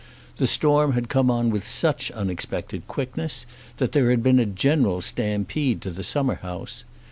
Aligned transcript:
The 0.37 0.47
storm 0.47 0.93
had 0.93 1.09
come 1.09 1.29
on 1.29 1.51
with 1.51 1.67
such 1.67 2.09
unexpected 2.09 2.87
quickness 2.87 3.45
that 3.77 3.91
there 3.91 4.09
had 4.09 4.23
been 4.23 4.39
a 4.39 4.47
general 4.47 4.99
stampede 4.99 5.79
to 5.83 5.91
the 5.91 6.01
summer 6.01 6.37
house. 6.41 6.85